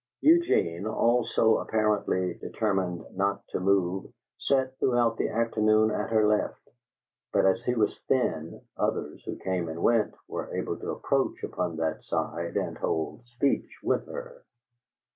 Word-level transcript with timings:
Eugene, 0.21 0.87
also 0.87 1.57
apparently 1.59 2.33
determined 2.33 3.05
not 3.15 3.47
to 3.49 3.59
move, 3.59 4.11
sat 4.39 4.75
throughout 4.79 5.15
the 5.17 5.29
afternoon 5.29 5.91
at 5.91 6.09
her 6.09 6.25
left, 6.25 6.67
but 7.31 7.45
as 7.45 7.63
he 7.65 7.75
was 7.75 7.99
thin, 8.07 8.59
others, 8.77 9.21
who 9.25 9.37
came 9.37 9.69
and 9.69 9.83
went, 9.83 10.15
were 10.27 10.51
able 10.55 10.75
to 10.75 10.89
approach 10.89 11.43
upon 11.43 11.75
that 11.75 12.03
side 12.03 12.57
and 12.57 12.79
hold 12.79 13.23
speech 13.27 13.77
with 13.83 14.07
her. 14.07 14.43